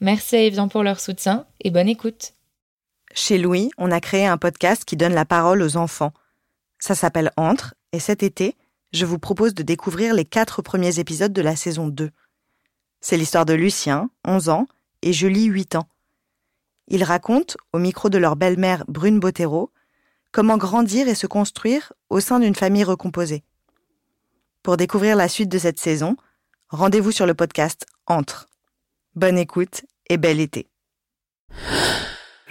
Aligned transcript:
Merci 0.00 0.36
à 0.36 0.42
Evian 0.42 0.68
pour 0.68 0.84
leur 0.84 1.00
soutien 1.00 1.46
et 1.60 1.70
bonne 1.70 1.88
écoute. 1.88 2.34
Chez 3.14 3.36
Louis, 3.36 3.70
on 3.78 3.90
a 3.90 4.00
créé 4.00 4.26
un 4.26 4.38
podcast 4.38 4.84
qui 4.84 4.96
donne 4.96 5.14
la 5.14 5.24
parole 5.24 5.60
aux 5.60 5.76
enfants. 5.76 6.12
Ça 6.78 6.94
s'appelle 6.94 7.32
Entre, 7.36 7.74
et 7.92 7.98
cet 7.98 8.22
été, 8.22 8.56
je 8.92 9.06
vous 9.06 9.18
propose 9.18 9.54
de 9.54 9.64
découvrir 9.64 10.14
les 10.14 10.24
quatre 10.24 10.62
premiers 10.62 11.00
épisodes 11.00 11.32
de 11.32 11.42
la 11.42 11.56
saison 11.56 11.88
2. 11.88 12.10
C'est 13.00 13.16
l'histoire 13.16 13.44
de 13.44 13.54
Lucien, 13.54 14.08
11 14.24 14.48
ans, 14.50 14.68
et 15.02 15.12
Julie, 15.12 15.46
8 15.46 15.74
ans. 15.74 15.88
Ils 16.86 17.04
racontent, 17.04 17.56
au 17.72 17.78
micro 17.78 18.08
de 18.08 18.18
leur 18.18 18.36
belle-mère 18.36 18.84
Brune 18.86 19.18
Bottero, 19.18 19.72
comment 20.30 20.58
grandir 20.58 21.08
et 21.08 21.14
se 21.16 21.26
construire 21.26 21.92
au 22.08 22.20
sein 22.20 22.38
d'une 22.38 22.54
famille 22.54 22.84
recomposée. 22.84 23.42
Pour 24.62 24.76
découvrir 24.76 25.16
la 25.16 25.28
suite 25.28 25.48
de 25.48 25.58
cette 25.58 25.80
saison, 25.80 26.16
rendez-vous 26.68 27.12
sur 27.12 27.26
le 27.26 27.34
podcast 27.34 27.84
Entre. 28.06 28.48
Bonne 29.18 29.36
écoute 29.36 29.82
et 30.08 30.16
bel 30.16 30.38
été. 30.38 30.68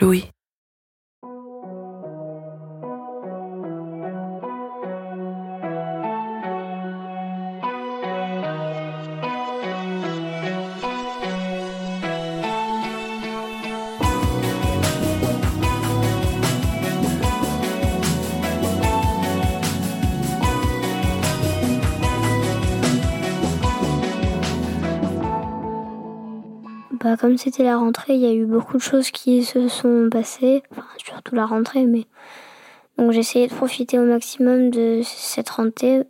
Louis. 0.02 0.30
Comme 27.20 27.38
c'était 27.38 27.64
la 27.64 27.78
rentrée, 27.78 28.14
il 28.16 28.22
y 28.22 28.28
a 28.28 28.34
eu 28.34 28.46
beaucoup 28.46 28.78
de 28.78 28.82
choses 28.82 29.12
qui 29.12 29.44
se 29.44 29.68
sont 29.68 30.10
passées, 30.12 30.64
surtout 30.98 31.36
la 31.36 31.46
rentrée, 31.46 31.86
mais 31.86 32.06
donc 32.98 33.12
j'ai 33.12 33.20
essayé 33.20 33.48
de 33.48 33.54
profiter 33.54 33.98
au 34.00 34.06
maximum 34.06 34.70
de 34.70 35.02
cette 35.04 35.50
rentrée, 35.50 36.06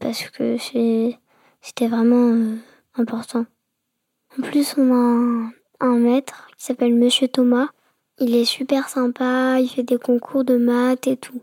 parce 0.00 0.28
que 0.30 0.56
c'était 0.58 1.86
vraiment 1.88 2.32
euh, 2.32 2.56
important. 2.96 3.46
En 4.38 4.42
plus, 4.42 4.74
on 4.78 4.92
a 4.92 5.50
un 5.80 5.98
maître 5.98 6.48
qui 6.56 6.64
s'appelle 6.64 6.94
Monsieur 6.94 7.28
Thomas. 7.28 7.68
Il 8.18 8.34
est 8.34 8.44
super 8.44 8.88
sympa, 8.88 9.58
il 9.60 9.68
fait 9.68 9.82
des 9.82 9.98
concours 9.98 10.44
de 10.44 10.56
maths 10.56 11.06
et 11.06 11.16
tout. 11.16 11.42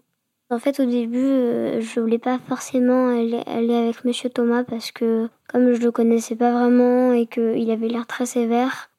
En 0.51 0.59
fait, 0.59 0.81
au 0.81 0.85
début, 0.85 1.17
euh, 1.17 1.79
je 1.79 2.01
voulais 2.01 2.19
pas 2.19 2.37
forcément 2.37 3.07
aller, 3.07 3.41
avec 3.47 4.03
Monsieur 4.03 4.29
Thomas 4.29 4.65
parce 4.65 4.91
que 4.91 5.29
comme 5.47 5.71
je 5.71 5.81
le 5.81 5.91
connaissais 5.91 6.35
pas 6.35 6.51
vraiment 6.51 7.13
et 7.13 7.25
qu'il 7.25 7.71
avait 7.71 7.87
l'air 7.87 8.05
très 8.05 8.25
sévère, 8.25 8.91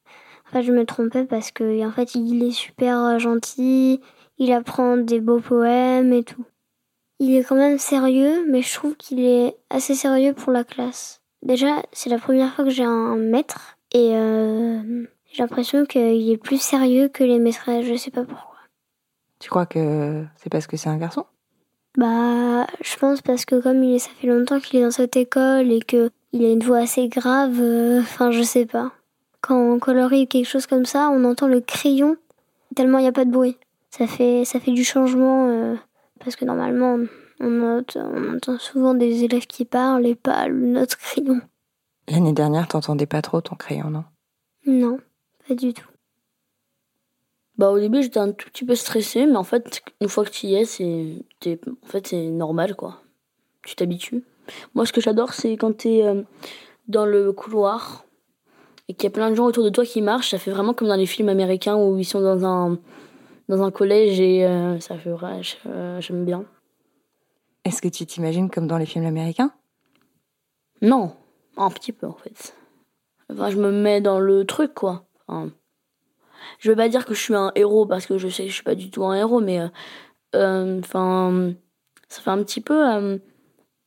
en 0.48 0.50
fait, 0.50 0.62
je 0.62 0.72
me 0.72 0.86
trompais 0.86 1.24
parce 1.24 1.50
que 1.50 1.86
en 1.86 1.92
fait, 1.92 2.14
il 2.14 2.42
est 2.42 2.52
super 2.52 3.18
gentil, 3.18 4.00
il 4.38 4.50
apprend 4.50 4.96
des 4.96 5.20
beaux 5.20 5.40
poèmes 5.40 6.14
et 6.14 6.24
tout. 6.24 6.46
Il 7.18 7.36
est 7.36 7.44
quand 7.44 7.56
même 7.56 7.78
sérieux, 7.78 8.46
mais 8.48 8.62
je 8.62 8.72
trouve 8.72 8.96
qu'il 8.96 9.20
est 9.20 9.54
assez 9.68 9.94
sérieux 9.94 10.32
pour 10.32 10.52
la 10.52 10.64
classe. 10.64 11.20
Déjà, 11.42 11.82
c'est 11.92 12.08
la 12.08 12.18
première 12.18 12.54
fois 12.54 12.64
que 12.64 12.70
j'ai 12.70 12.84
un 12.84 13.16
maître 13.16 13.76
et 13.92 14.16
euh, 14.16 15.04
j'ai 15.30 15.42
l'impression 15.42 15.84
qu'il 15.84 16.30
est 16.30 16.42
plus 16.42 16.62
sérieux 16.62 17.08
que 17.08 17.24
les 17.24 17.38
maîtresses. 17.38 17.84
Je 17.84 17.94
sais 17.94 18.10
pas 18.10 18.24
pourquoi. 18.24 18.56
Tu 19.38 19.50
crois 19.50 19.66
que 19.66 20.24
c'est 20.36 20.48
parce 20.48 20.66
que 20.66 20.78
c'est 20.78 20.88
un 20.88 20.96
garçon? 20.96 21.26
Bah, 21.96 22.66
je 22.80 22.96
pense 22.96 23.20
parce 23.22 23.44
que 23.44 23.60
comme 23.60 23.82
il 23.82 23.96
est, 23.96 23.98
ça 23.98 24.10
fait 24.20 24.26
longtemps 24.26 24.60
qu'il 24.60 24.80
est 24.80 24.82
dans 24.82 24.90
cette 24.90 25.16
école 25.16 25.70
et 25.70 25.80
que 25.80 26.10
il 26.32 26.44
a 26.44 26.50
une 26.50 26.62
voix 26.62 26.78
assez 26.78 27.08
grave, 27.08 27.58
euh, 27.60 28.00
enfin, 28.00 28.30
je 28.30 28.42
sais 28.42 28.64
pas. 28.64 28.92
Quand 29.42 29.58
on 29.58 29.78
colorie 29.78 30.26
quelque 30.28 30.46
chose 30.48 30.66
comme 30.66 30.86
ça, 30.86 31.10
on 31.10 31.24
entend 31.24 31.48
le 31.48 31.60
crayon 31.60 32.16
tellement 32.74 32.98
il 32.98 33.02
n'y 33.02 33.08
a 33.08 33.12
pas 33.12 33.24
de 33.24 33.30
bruit. 33.30 33.56
Ça 33.90 34.06
fait, 34.06 34.44
ça 34.44 34.60
fait 34.60 34.72
du 34.72 34.84
changement 34.84 35.48
euh, 35.48 35.76
parce 36.20 36.36
que 36.36 36.44
normalement, 36.44 36.98
on, 37.40 37.50
note, 37.50 37.96
on 38.00 38.36
entend 38.36 38.58
souvent 38.58 38.94
des 38.94 39.24
élèves 39.24 39.46
qui 39.46 39.64
parlent 39.64 40.06
et 40.06 40.14
pas 40.14 40.48
notre 40.48 40.96
crayon. 40.96 41.40
L'année 42.08 42.32
dernière, 42.32 42.68
t'entendais 42.68 43.06
pas 43.06 43.22
trop 43.22 43.40
ton 43.40 43.54
crayon, 43.54 43.90
non? 43.90 44.04
Non, 44.66 44.98
pas 45.46 45.54
du 45.54 45.74
tout. 45.74 45.91
Bah 47.58 47.70
au 47.70 47.78
début 47.78 48.02
j'étais 48.02 48.18
un 48.18 48.32
tout 48.32 48.48
petit 48.48 48.64
peu 48.64 48.74
stressée, 48.74 49.26
mais 49.26 49.36
en 49.36 49.44
fait 49.44 49.82
une 50.00 50.08
fois 50.08 50.24
que 50.24 50.30
tu 50.30 50.46
y 50.46 50.54
es, 50.54 50.64
c'est 50.64 51.16
en 51.46 51.86
fait 51.86 52.06
c'est 52.06 52.26
normal 52.26 52.74
quoi. 52.74 53.00
Tu 53.64 53.76
t'habitues. 53.76 54.24
Moi 54.74 54.86
ce 54.86 54.92
que 54.92 55.00
j'adore 55.00 55.34
c'est 55.34 55.52
quand 55.56 55.76
tu 55.78 55.88
es 55.88 56.06
euh, 56.06 56.22
dans 56.88 57.06
le 57.06 57.32
couloir 57.32 58.04
et 58.88 58.94
qu'il 58.94 59.04
y 59.04 59.06
a 59.06 59.10
plein 59.10 59.30
de 59.30 59.34
gens 59.34 59.46
autour 59.46 59.64
de 59.64 59.70
toi 59.70 59.84
qui 59.84 60.02
marchent, 60.02 60.30
ça 60.30 60.38
fait 60.38 60.50
vraiment 60.50 60.74
comme 60.74 60.88
dans 60.88 60.96
les 60.96 61.06
films 61.06 61.28
américains 61.28 61.76
où 61.76 61.98
ils 61.98 62.04
sont 62.04 62.20
dans 62.20 62.44
un 62.44 62.78
dans 63.48 63.62
un 63.62 63.70
collège 63.70 64.18
et 64.20 64.46
euh, 64.46 64.80
ça 64.80 64.96
fait 64.96 65.10
vrai, 65.10 65.40
euh, 65.66 66.00
j'aime 66.00 66.24
bien. 66.24 66.44
Est-ce 67.64 67.82
que 67.82 67.88
tu 67.88 68.06
t'imagines 68.06 68.50
comme 68.50 68.66
dans 68.66 68.78
les 68.78 68.86
films 68.86 69.06
américains? 69.06 69.52
Non, 70.80 71.14
un 71.56 71.70
petit 71.70 71.92
peu 71.92 72.06
en 72.06 72.14
fait. 72.14 72.56
Enfin, 73.30 73.50
je 73.50 73.56
me 73.56 73.70
mets 73.70 74.00
dans 74.00 74.18
le 74.18 74.44
truc 74.44 74.74
quoi. 74.74 75.04
Enfin, 75.26 75.50
je 76.58 76.70
veux 76.70 76.76
pas 76.76 76.88
dire 76.88 77.04
que 77.04 77.14
je 77.14 77.20
suis 77.20 77.34
un 77.34 77.52
héros 77.54 77.86
parce 77.86 78.06
que 78.06 78.18
je 78.18 78.28
sais 78.28 78.44
que 78.44 78.48
je 78.48 78.54
suis 78.54 78.62
pas 78.62 78.74
du 78.74 78.90
tout 78.90 79.04
un 79.04 79.14
héros, 79.14 79.40
mais 79.40 79.60
euh, 79.60 79.68
euh, 80.34 80.80
enfin, 80.80 81.54
ça 82.08 82.20
fait 82.20 82.30
un 82.30 82.42
petit 82.42 82.60
peu 82.60 82.88
euh, 82.88 83.18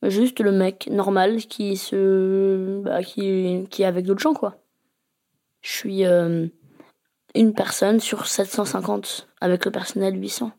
juste 0.02 0.40
le 0.40 0.52
mec 0.52 0.88
normal 0.90 1.38
qui 1.46 1.76
se, 1.76 2.80
bah, 2.82 3.02
qui, 3.02 3.66
qui 3.70 3.82
est 3.82 3.86
avec 3.86 4.04
d'autres 4.06 4.20
gens 4.20 4.34
quoi. 4.34 4.56
Je 5.62 5.70
suis 5.72 6.04
une 6.04 7.54
personne 7.54 7.98
sur 7.98 8.26
750 8.26 9.28
avec 9.40 9.64
le 9.64 9.70
personnel 9.72 10.20
800. 10.20 10.52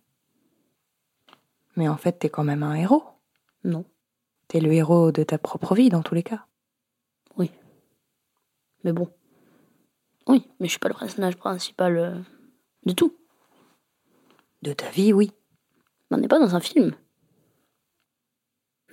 Mais 1.78 1.88
en 1.88 1.96
fait, 1.96 2.20
t'es 2.20 2.30
quand 2.30 2.44
même 2.44 2.64
un 2.64 2.76
héros. 2.76 3.04
Non. 3.64 3.86
T'es 4.48 4.60
le 4.60 4.74
héros 4.74 5.12
de 5.12 5.24
ta 5.24 5.38
propre 5.38 5.76
vie 5.76 5.90
dans 5.90 6.02
tous 6.02 6.16
les 6.16 6.24
cas. 6.24 6.46
Oui. 7.38 7.52
Mais 8.84 8.92
bon. 8.92 9.10
Oui, 10.28 10.44
mais 10.60 10.68
je 10.68 10.72
suis 10.72 10.80
pas 10.80 10.90
le 10.90 10.96
personnage 10.96 11.38
principal 11.38 11.98
euh, 11.98 12.16
de 12.86 12.94
tout. 12.94 13.16
De 14.62 14.74
ta 14.74 14.90
vie, 14.90 15.14
oui. 15.14 15.32
On 16.12 16.18
n'est 16.18 16.28
pas 16.28 16.40
dans 16.40 16.56
un 16.56 16.60
film. 16.60 16.94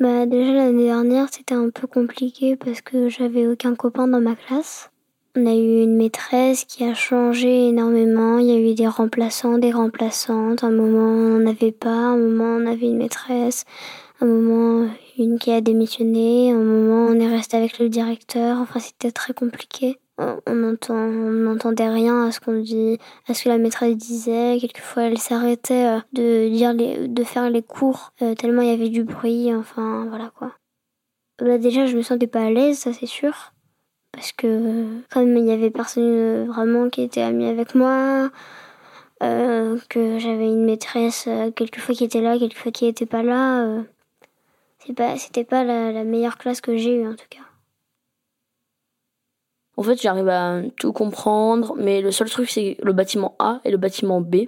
Bah 0.00 0.26
déjà 0.26 0.52
l'année 0.52 0.86
dernière 0.86 1.28
c'était 1.30 1.54
un 1.54 1.70
peu 1.70 1.86
compliqué 1.86 2.56
parce 2.56 2.80
que 2.80 3.08
j'avais 3.08 3.46
aucun 3.46 3.76
copain 3.76 4.08
dans 4.08 4.20
ma 4.20 4.34
classe. 4.34 4.90
On 5.36 5.46
a 5.46 5.54
eu 5.54 5.82
une 5.84 5.96
maîtresse 5.96 6.64
qui 6.64 6.84
a 6.84 6.94
changé 6.94 7.68
énormément. 7.68 8.38
Il 8.38 8.46
y 8.46 8.50
a 8.50 8.58
eu 8.58 8.74
des 8.74 8.88
remplaçants, 8.88 9.58
des 9.58 9.70
remplaçantes. 9.70 10.64
Un 10.64 10.72
moment 10.72 10.98
on 10.98 11.38
n'en 11.38 11.50
avait 11.50 11.70
pas, 11.70 11.88
un 11.90 12.16
moment 12.16 12.56
on 12.56 12.66
avait 12.66 12.86
une 12.86 12.98
maîtresse, 12.98 13.64
un 14.20 14.26
moment 14.26 14.90
une 15.16 15.38
qui 15.38 15.52
a 15.52 15.60
démissionné, 15.60 16.50
un 16.50 16.58
moment 16.58 17.06
on 17.08 17.20
est 17.20 17.28
resté 17.28 17.56
avec 17.56 17.78
le 17.78 17.88
directeur. 17.88 18.58
Enfin 18.58 18.80
c'était 18.80 19.12
très 19.12 19.32
compliqué 19.32 20.00
on 20.19 20.75
n'entendait 20.86 21.88
rien 21.88 22.26
à 22.26 22.32
ce 22.32 22.40
qu'on 22.40 22.61
dit, 22.61 22.99
à 23.28 23.34
ce 23.34 23.44
que 23.44 23.49
la 23.49 23.58
maîtresse 23.58 23.96
disait. 23.96 24.58
Quelquefois, 24.61 25.05
elle 25.05 25.19
s'arrêtait 25.19 25.87
euh, 25.87 26.00
de 26.12 26.49
dire 26.49 26.72
les, 26.72 27.08
de 27.08 27.25
faire 27.25 27.50
les 27.50 27.62
cours 27.62 28.12
euh, 28.22 28.34
tellement 28.34 28.62
il 28.62 28.69
y 28.69 28.72
avait 28.72 28.90
du 28.90 29.05
bruit. 29.05 29.52
Enfin, 29.55 30.06
voilà 30.08 30.31
quoi. 30.37 30.52
Là, 31.40 31.58
déjà, 31.58 31.87
je 31.87 31.96
me 31.96 32.02
sentais 32.02 32.28
pas 32.28 32.44
à 32.44 32.50
l'aise, 32.50 32.78
ça 32.78 32.93
c'est 32.93 33.06
sûr, 33.06 33.52
parce 34.12 34.31
que 34.32 35.00
comme 35.11 35.37
il 35.37 35.46
y 35.46 35.50
avait 35.50 35.70
personne 35.70 36.05
euh, 36.05 36.44
vraiment 36.46 36.88
qui 36.88 37.02
était 37.02 37.22
amie 37.22 37.46
avec 37.46 37.75
moi, 37.75 38.31
que 39.20 40.19
j'avais 40.19 40.49
une 40.49 40.66
maîtresse 40.66 41.31
quelquefois 41.56 41.94
qui 41.94 42.05
était 42.05 42.20
là, 42.20 42.38
quelquefois 42.38 42.72
qui 42.72 42.84
était 42.84 43.06
pas 43.06 43.22
là. 43.22 43.82
c'est 44.81 44.93
pas, 44.93 45.16
c'était 45.16 45.44
pas 45.44 45.64
la 45.64 46.05
meilleure 46.05 46.37
classe 46.37 46.61
que 46.61 46.76
j'ai 46.76 46.96
eue 46.96 47.08
en 47.08 47.14
tout 47.14 47.25
cas. 47.31 47.40
En 49.76 49.82
fait, 49.82 50.00
j'arrive 50.00 50.29
à 50.29 50.62
tout 50.79 50.93
comprendre, 50.93 51.75
mais 51.76 52.00
le 52.00 52.11
seul 52.11 52.31
truc, 52.31 52.49
c'est 52.49 52.76
le 52.82 52.93
bâtiment 52.93 53.35
A 53.38 53.61
et 53.65 53.71
le 53.71 53.76
bâtiment 53.76 54.21
B. 54.21 54.47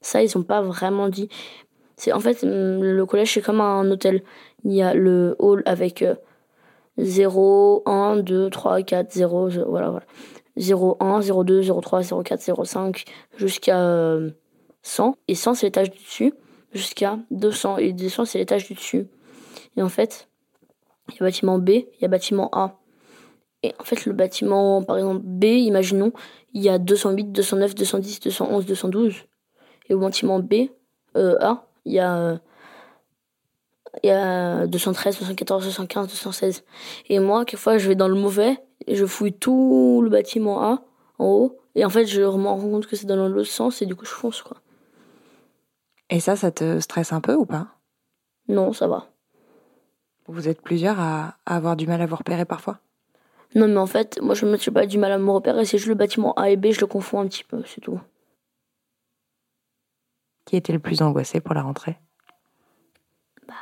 Ça, 0.00 0.22
ils 0.22 0.36
ont 0.36 0.42
pas 0.42 0.60
vraiment 0.60 1.08
dit. 1.08 1.28
C'est 1.96 2.12
en 2.12 2.20
fait 2.20 2.40
le 2.42 3.04
collège, 3.06 3.34
c'est 3.34 3.42
comme 3.42 3.60
un 3.60 3.90
hôtel. 3.90 4.22
Il 4.64 4.72
y 4.72 4.82
a 4.82 4.92
le 4.94 5.36
hall 5.38 5.62
avec 5.66 6.04
0, 6.98 7.82
1, 7.86 8.16
2, 8.16 8.50
3, 8.50 8.82
4, 8.82 9.12
0, 9.12 9.48
voilà, 9.68 9.90
voilà. 9.90 10.06
0,1, 10.58 11.20
0,2, 11.20 11.62
0,3, 11.62 12.02
0,4, 12.02 12.38
0,5 12.38 13.04
jusqu'à 13.36 14.18
100. 14.82 15.16
Et 15.28 15.34
100, 15.34 15.54
c'est 15.54 15.66
l'étage 15.66 15.90
du 15.90 15.98
dessus 15.98 16.32
jusqu'à 16.72 17.18
200. 17.30 17.78
Et 17.78 17.92
200, 17.92 18.24
c'est 18.24 18.38
l'étage 18.38 18.66
du 18.66 18.74
dessus. 18.74 19.06
Et 19.76 19.82
en 19.82 19.88
fait, 19.88 20.28
il 21.10 21.14
y 21.16 21.22
a 21.22 21.26
bâtiment 21.26 21.58
B, 21.58 21.70
il 21.70 21.86
y 22.00 22.04
a 22.04 22.08
bâtiment 22.08 22.48
A. 22.52 22.78
Et 23.62 23.74
en 23.78 23.84
fait, 23.84 24.04
le 24.06 24.12
bâtiment, 24.12 24.82
par 24.82 24.98
exemple, 24.98 25.22
B, 25.24 25.44
imaginons, 25.44 26.12
il 26.52 26.62
y 26.62 26.68
a 26.68 26.78
208, 26.78 27.32
209, 27.32 27.74
210, 27.74 28.20
211, 28.20 28.66
212. 28.66 29.14
Et 29.88 29.94
au 29.94 29.98
bâtiment 29.98 30.40
B, 30.40 30.68
euh, 31.16 31.36
A, 31.40 31.66
il 31.84 31.94
y 31.94 32.00
a, 32.00 32.40
il 34.02 34.08
y 34.08 34.10
a 34.10 34.66
213, 34.66 35.18
214, 35.18 35.64
215, 35.64 36.08
216. 36.08 36.64
Et 37.08 37.18
moi, 37.18 37.44
quelquefois, 37.44 37.78
je 37.78 37.88
vais 37.88 37.94
dans 37.94 38.08
le 38.08 38.14
mauvais, 38.14 38.58
et 38.86 38.96
je 38.96 39.06
fouille 39.06 39.32
tout 39.32 40.00
le 40.02 40.10
bâtiment 40.10 40.62
A, 40.62 40.82
en 41.18 41.26
haut, 41.26 41.58
et 41.74 41.84
en 41.84 41.90
fait, 41.90 42.06
je 42.06 42.20
me 42.20 42.26
rends 42.26 42.60
compte 42.60 42.86
que 42.86 42.96
c'est 42.96 43.06
dans 43.06 43.16
l'autre 43.16 43.50
sens, 43.50 43.82
et 43.82 43.86
du 43.86 43.94
coup, 43.94 44.04
je 44.04 44.10
fonce, 44.10 44.42
quoi. 44.42 44.58
Et 46.08 46.20
ça, 46.20 46.36
ça 46.36 46.50
te 46.50 46.78
stresse 46.80 47.12
un 47.12 47.20
peu 47.20 47.34
ou 47.34 47.46
pas? 47.46 47.68
Non, 48.48 48.72
ça 48.72 48.86
va. 48.86 49.08
Vous 50.28 50.48
êtes 50.48 50.62
plusieurs 50.62 50.98
à, 51.00 51.36
avoir 51.46 51.76
du 51.76 51.86
mal 51.86 52.00
à 52.00 52.06
vous 52.06 52.16
repérer 52.16 52.44
parfois? 52.44 52.78
Non, 53.54 53.68
mais 53.68 53.78
en 53.78 53.86
fait, 53.86 54.20
moi, 54.20 54.34
je 54.34 54.46
me 54.46 54.56
suis 54.56 54.70
pas 54.70 54.86
du 54.86 54.98
mal 54.98 55.12
à 55.12 55.18
me 55.18 55.30
repérer. 55.30 55.64
C'est 55.64 55.78
juste 55.78 55.88
le 55.88 55.94
bâtiment 55.94 56.34
A 56.34 56.50
et 56.50 56.56
B, 56.56 56.72
je 56.72 56.80
le 56.80 56.86
confonds 56.86 57.20
un 57.20 57.26
petit 57.26 57.44
peu, 57.44 57.62
c'est 57.64 57.80
tout. 57.80 58.00
Qui 60.44 60.56
était 60.56 60.72
le 60.72 60.78
plus 60.78 61.02
angoissé 61.02 61.40
pour 61.40 61.54
la 61.54 61.62
rentrée? 61.62 61.98
Bah, 63.48 63.54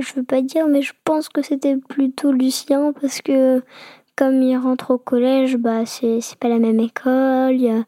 je 0.00 0.14
veux 0.14 0.22
pas 0.22 0.40
dire, 0.40 0.66
mais 0.68 0.82
je 0.82 0.92
pense 1.04 1.28
que 1.28 1.42
c'était 1.42 1.76
plutôt 1.76 2.32
Lucien 2.32 2.92
parce 2.92 3.20
que 3.20 3.62
comme 4.16 4.42
il 4.42 4.56
rentre 4.56 4.92
au 4.92 4.98
collège, 4.98 5.56
bah 5.56 5.86
c'est 5.86 6.20
pas 6.38 6.48
la 6.48 6.58
même 6.58 6.80
école, 6.80 7.54
il 7.54 7.62
y 7.62 7.70
a, 7.70 7.84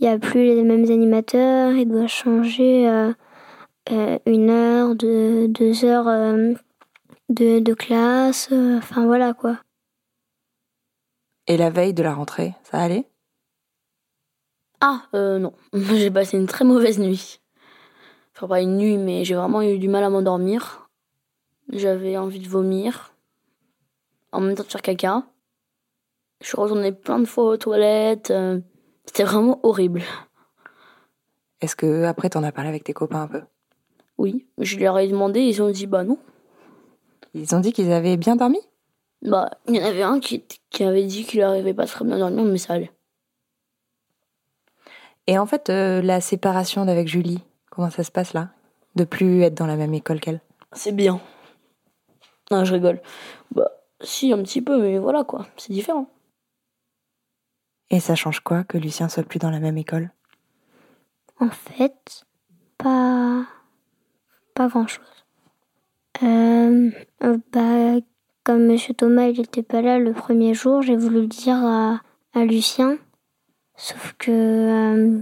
y 0.00 0.08
a 0.08 0.18
plus 0.18 0.44
les 0.44 0.62
mêmes 0.62 0.90
animateurs, 0.90 1.72
il 1.72 1.88
doit 1.88 2.06
changer 2.06 2.88
euh, 2.88 3.12
euh, 3.90 4.18
une 4.26 4.50
heure, 4.50 4.94
deux, 4.94 5.48
deux 5.48 5.84
heures 5.84 6.08
euh, 6.08 6.54
de, 7.28 7.74
classe, 7.74 8.48
euh, 8.52 8.78
enfin 8.78 9.04
voilà 9.06 9.34
quoi. 9.34 9.58
Et 11.46 11.56
la 11.56 11.70
veille 11.70 11.94
de 11.94 12.02
la 12.02 12.14
rentrée, 12.14 12.54
ça 12.62 12.78
allait? 12.78 13.06
Ah, 14.80 15.02
euh, 15.14 15.38
non. 15.38 15.52
j'ai 15.74 16.10
passé 16.10 16.36
une 16.36 16.46
très 16.46 16.64
mauvaise 16.64 16.98
nuit. 16.98 17.40
Enfin, 18.34 18.48
pas 18.48 18.60
une 18.60 18.76
nuit, 18.76 18.96
mais 18.96 19.24
j'ai 19.24 19.34
vraiment 19.34 19.62
eu 19.62 19.78
du 19.78 19.88
mal 19.88 20.04
à 20.04 20.10
m'endormir. 20.10 20.88
J'avais 21.70 22.16
envie 22.16 22.40
de 22.40 22.48
vomir. 22.48 23.14
En 24.32 24.40
même 24.40 24.54
temps 24.54 24.64
de 24.64 24.68
faire 24.68 24.82
caca. 24.82 25.24
Je 26.40 26.48
suis 26.48 26.60
retournée 26.60 26.92
plein 26.92 27.18
de 27.18 27.24
fois 27.24 27.44
aux 27.44 27.56
toilettes. 27.56 28.30
Euh, 28.30 28.60
c'était 29.06 29.24
vraiment 29.24 29.60
horrible. 29.62 30.02
Est-ce 31.60 31.76
que 31.76 32.04
après 32.04 32.30
t'en 32.30 32.42
as 32.42 32.52
parlé 32.52 32.68
avec 32.68 32.84
tes 32.84 32.92
copains 32.92 33.22
un 33.22 33.28
peu? 33.28 33.42
Oui, 34.18 34.46
je 34.58 34.78
leur 34.78 34.98
ai 34.98 35.08
demandé, 35.08 35.40
ils 35.40 35.62
ont 35.62 35.70
dit 35.70 35.86
bah 35.86 36.04
non. 36.04 36.18
Ils 37.32 37.54
ont 37.54 37.60
dit 37.60 37.72
qu'ils 37.72 37.92
avaient 37.92 38.16
bien 38.16 38.36
dormi? 38.36 38.60
Bah, 39.22 39.50
il 39.68 39.76
y 39.76 39.80
en 39.80 39.84
avait 39.86 40.02
un 40.02 40.20
qui, 40.20 40.44
qui 40.70 40.84
avait 40.84 41.04
dit 41.04 41.24
qu'il 41.24 41.40
n'arrivait 41.40 41.74
pas 41.74 41.86
très 41.86 42.04
bien 42.04 42.16
à 42.16 42.18
dormir, 42.18 42.44
mais 42.44 42.58
ça 42.58 42.74
allait. 42.74 42.92
Et 45.26 45.38
en 45.38 45.46
fait, 45.46 45.70
euh, 45.70 46.02
la 46.02 46.20
séparation 46.20 46.84
d'avec 46.84 47.08
Julie, 47.08 47.42
comment 47.70 47.90
ça 47.90 48.04
se 48.04 48.10
passe 48.10 48.34
là? 48.34 48.50
De 48.94 49.04
plus 49.04 49.42
être 49.42 49.54
dans 49.54 49.66
la 49.66 49.76
même 49.76 49.94
école 49.94 50.20
qu'elle? 50.20 50.40
C'est 50.72 50.92
bien. 50.92 51.20
Non, 52.50 52.64
je 52.64 52.74
rigole. 52.74 53.00
Bah, 53.52 53.70
si, 54.00 54.32
un 54.32 54.42
petit 54.42 54.60
peu, 54.60 54.80
mais 54.80 54.98
voilà 54.98 55.24
quoi, 55.24 55.46
c'est 55.56 55.72
différent. 55.72 56.08
Et 57.90 58.00
ça 58.00 58.14
change 58.14 58.40
quoi 58.40 58.64
que 58.64 58.76
Lucien 58.76 59.08
soit 59.08 59.22
plus 59.22 59.38
dans 59.38 59.50
la 59.50 59.60
même 59.60 59.78
école? 59.78 60.10
En 61.40 61.50
fait, 61.50 62.26
pas. 62.76 63.46
pas 64.54 64.68
grand 64.68 64.86
chose. 64.86 65.04
Euh, 66.22 66.90
euh, 67.22 67.38
bah, 67.52 68.00
comme 68.44 68.66
Monsieur 68.66 68.94
Thomas 68.94 69.28
il 69.28 69.40
n'était 69.40 69.62
pas 69.62 69.82
là 69.82 69.98
le 69.98 70.12
premier 70.12 70.54
jour, 70.54 70.82
j'ai 70.82 70.96
voulu 70.96 71.22
le 71.22 71.26
dire 71.26 71.56
à, 71.56 72.00
Lucien. 72.44 72.98
Sauf 73.76 74.14
que, 74.18 74.30
euh, 74.30 75.18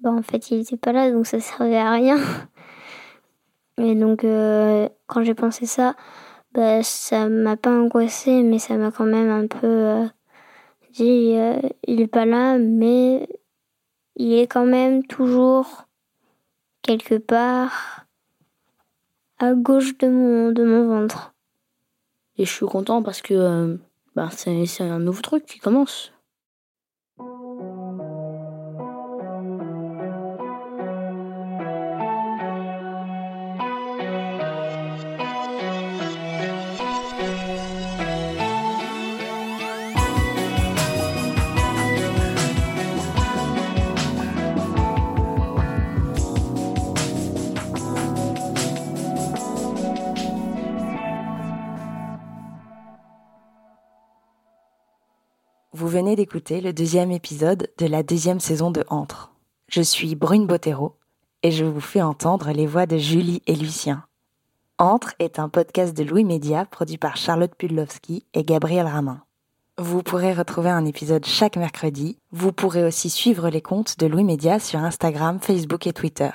bah, 0.00 0.10
en 0.10 0.22
fait, 0.22 0.50
il 0.50 0.58
n'était 0.58 0.76
pas 0.76 0.92
là, 0.92 1.10
donc 1.10 1.26
ça 1.26 1.40
servait 1.40 1.76
à 1.76 1.90
rien. 1.90 2.16
Et 3.78 3.94
donc, 3.94 4.20
quand 5.06 5.22
j'ai 5.22 5.34
pensé 5.34 5.66
ça, 5.66 5.96
bah, 6.52 6.82
ça 6.82 7.28
m'a 7.28 7.56
pas 7.56 7.70
angoissé, 7.70 8.42
mais 8.42 8.58
ça 8.58 8.76
m'a 8.76 8.90
quand 8.90 9.06
même 9.06 9.30
un 9.30 9.46
peu 9.46 10.08
dit 10.92 11.36
il 11.86 12.00
est 12.00 12.06
pas 12.06 12.26
là, 12.26 12.58
mais 12.58 13.28
il 14.16 14.34
est 14.34 14.46
quand 14.46 14.66
même 14.66 15.04
toujours 15.06 15.86
quelque 16.82 17.16
part 17.16 18.06
à 19.38 19.54
gauche 19.54 19.96
de 19.98 20.08
mon, 20.08 20.52
de 20.52 20.62
mon 20.64 20.86
ventre. 20.86 21.34
Et 22.40 22.46
je 22.46 22.50
suis 22.50 22.64
content 22.64 23.02
parce 23.02 23.20
que 23.20 23.34
euh, 23.34 23.76
bah, 24.16 24.30
c'est 24.34 24.80
un 24.80 24.98
nouveau 24.98 25.20
truc 25.20 25.44
qui 25.44 25.58
commence. 25.58 26.10
Venez 56.00 56.16
d'écouter 56.16 56.62
le 56.62 56.72
deuxième 56.72 57.10
épisode 57.10 57.68
de 57.76 57.84
la 57.84 58.02
deuxième 58.02 58.40
saison 58.40 58.70
de 58.70 58.86
Entre. 58.88 59.32
Je 59.68 59.82
suis 59.82 60.14
Brune 60.14 60.46
Bottero 60.46 60.96
et 61.42 61.50
je 61.50 61.66
vous 61.66 61.82
fais 61.82 62.00
entendre 62.00 62.52
les 62.52 62.66
voix 62.66 62.86
de 62.86 62.96
Julie 62.96 63.42
et 63.46 63.54
Lucien. 63.54 64.04
Entre 64.78 65.12
est 65.18 65.38
un 65.38 65.50
podcast 65.50 65.94
de 65.94 66.02
Louis 66.02 66.24
Média 66.24 66.64
produit 66.64 66.96
par 66.96 67.18
Charlotte 67.18 67.54
Pudlowski 67.54 68.24
et 68.32 68.44
Gabriel 68.44 68.86
Ramin. 68.86 69.20
Vous 69.76 70.02
pourrez 70.02 70.32
retrouver 70.32 70.70
un 70.70 70.86
épisode 70.86 71.26
chaque 71.26 71.58
mercredi. 71.58 72.16
Vous 72.32 72.52
pourrez 72.52 72.82
aussi 72.82 73.10
suivre 73.10 73.50
les 73.50 73.60
comptes 73.60 73.98
de 73.98 74.06
Louis 74.06 74.24
Média 74.24 74.58
sur 74.58 74.78
Instagram, 74.78 75.38
Facebook 75.38 75.86
et 75.86 75.92
Twitter. 75.92 76.30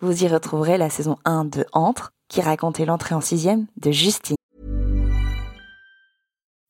Vous 0.00 0.24
y 0.24 0.26
retrouverez 0.26 0.78
la 0.78 0.88
saison 0.88 1.18
1 1.26 1.44
de 1.44 1.66
Entre, 1.74 2.14
qui 2.28 2.40
racontait 2.40 2.86
l'entrée 2.86 3.14
en 3.14 3.20
sixième 3.20 3.66
de 3.76 3.90
Justine. 3.90 4.36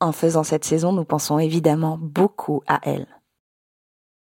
En 0.00 0.12
faisant 0.12 0.44
cette 0.44 0.64
saison, 0.64 0.92
nous 0.92 1.04
pensons 1.04 1.40
évidemment 1.40 1.98
beaucoup 2.00 2.62
à 2.68 2.78
elle. 2.84 3.17